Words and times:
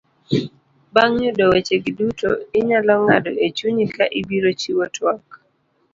Bang' 0.93 1.17
yudo 1.25 1.43
weche 1.51 1.75
gi 1.83 1.91
duto, 1.99 2.29
inyalo 2.59 2.93
ng'ado 3.03 3.31
e 3.45 3.47
chunyi 3.57 3.85
ka 3.95 4.05
ibiro 4.19 4.49
chiwo 4.59 4.85
tuak. 4.95 5.25